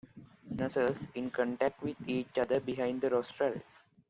[0.49, 3.61] Nasals in contact with each other behind the rostral.